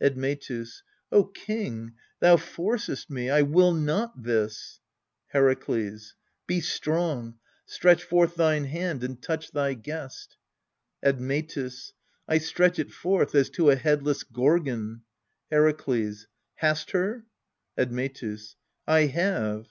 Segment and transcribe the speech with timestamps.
[0.00, 0.82] Admetus.
[1.12, 4.80] O king, thou forcest me: 1 will not this!
[5.32, 6.14] Herakles.
[6.48, 10.38] Be strong: stretch forth thine hand and touch thy guest.
[11.04, 11.92] Admetus.
[12.26, 15.02] I stretch it forth, as to a headless Gorgon.
[15.52, 16.26] Herakles.
[16.56, 17.24] Hast her?
[17.78, 18.56] Admetus.
[18.86, 19.68] 1 have.